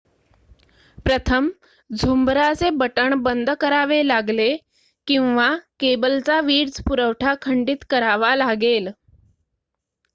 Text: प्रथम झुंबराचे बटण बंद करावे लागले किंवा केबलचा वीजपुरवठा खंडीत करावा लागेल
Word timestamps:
प्रथम 1.05 1.49
झुंबराचे 1.89 2.69
बटण 2.77 3.13
बंद 3.23 3.49
करावे 3.59 4.01
लागले 4.07 4.49
किंवा 5.07 5.49
केबलचा 5.79 6.39
वीजपुरवठा 6.41 7.33
खंडीत 7.41 7.85
करावा 7.89 8.35
लागेल 8.35 8.89